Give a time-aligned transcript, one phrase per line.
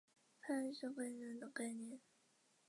[0.41, 2.01] 半鞅是概率论的概念。